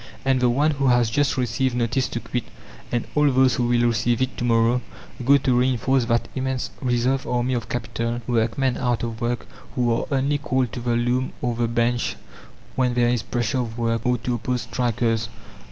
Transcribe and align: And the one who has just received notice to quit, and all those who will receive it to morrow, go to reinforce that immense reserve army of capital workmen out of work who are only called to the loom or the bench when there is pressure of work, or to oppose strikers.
And 0.25 0.39
the 0.39 0.49
one 0.49 0.71
who 0.71 0.87
has 0.87 1.11
just 1.11 1.37
received 1.37 1.75
notice 1.75 2.07
to 2.07 2.19
quit, 2.19 2.45
and 2.91 3.05
all 3.13 3.29
those 3.31 3.53
who 3.53 3.67
will 3.67 3.85
receive 3.85 4.19
it 4.19 4.35
to 4.37 4.43
morrow, 4.43 4.81
go 5.23 5.37
to 5.37 5.59
reinforce 5.59 6.05
that 6.05 6.27
immense 6.33 6.71
reserve 6.81 7.27
army 7.27 7.53
of 7.53 7.69
capital 7.69 8.19
workmen 8.25 8.77
out 8.77 9.03
of 9.03 9.21
work 9.21 9.45
who 9.75 9.93
are 9.93 10.07
only 10.11 10.39
called 10.39 10.71
to 10.71 10.79
the 10.79 10.95
loom 10.95 11.33
or 11.39 11.53
the 11.53 11.67
bench 11.67 12.15
when 12.75 12.95
there 12.95 13.09
is 13.09 13.21
pressure 13.21 13.59
of 13.59 13.77
work, 13.77 14.03
or 14.03 14.17
to 14.17 14.33
oppose 14.33 14.63
strikers. 14.63 15.29